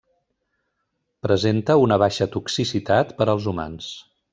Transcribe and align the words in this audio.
Presenta 1.27 1.77
una 1.83 2.01
baixa 2.07 2.29
toxicitat 2.39 3.17
per 3.23 3.33
als 3.37 3.51
humans. 3.53 3.97